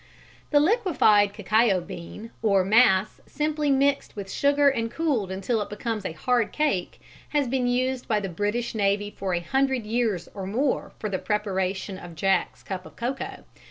[0.49, 6.05] _The liquified cacao bean or "mass," simply mixed with sugar and cooled until it becomes
[6.05, 10.47] a hard cake, has been used by the British Navy for a hundred years or
[10.47, 13.43] more for the preparation of Jack's cup of cocoa.